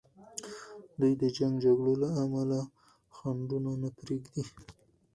دوی 0.99 1.13
د 1.21 1.23
جنګ 1.37 1.53
جګړو 1.63 1.93
له 2.03 2.09
امله 2.21 2.59
خنډونه 3.15 3.71
نه 3.81 3.89
پریږدي. 3.97 4.41